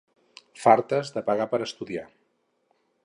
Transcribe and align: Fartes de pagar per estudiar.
Fartes 0.61 1.13
de 1.17 1.23
pagar 1.27 1.47
per 1.53 1.59
estudiar. 1.67 2.07